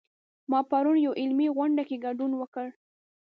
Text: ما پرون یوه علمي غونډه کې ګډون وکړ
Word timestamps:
ما 0.51 0.59
پرون 0.69 0.97
یوه 1.05 1.15
علمي 1.21 1.47
غونډه 1.55 1.83
کې 1.89 2.01
ګډون 2.05 2.31
وکړ 2.37 2.67